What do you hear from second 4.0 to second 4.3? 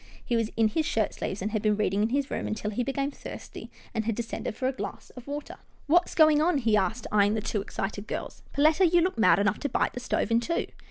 had